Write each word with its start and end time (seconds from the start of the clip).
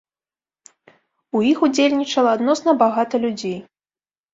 У 1.37 1.43
іх 1.51 1.57
удзельнічала 1.69 2.35
адносна 2.39 2.71
багата 2.85 3.15
людзей. 3.25 3.59